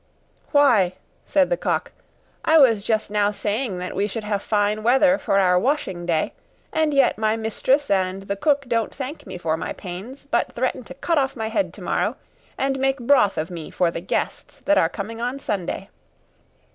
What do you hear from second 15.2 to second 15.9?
on Sunday!